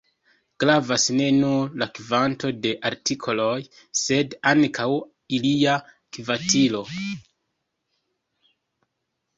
Gravas 0.61 1.03
ne 1.17 1.25
nur 1.35 1.75
la 1.81 1.87
kvanto 1.97 2.51
de 2.63 2.71
artikoloj, 2.91 3.53
sed 4.01 4.35
ankaŭ 4.55 4.89
ilia 5.41 5.77
kvalito. 6.19 6.83